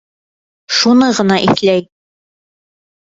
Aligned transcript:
Шуны 0.77 1.09
ғына 1.19 1.37
иҫләй. 1.49 1.85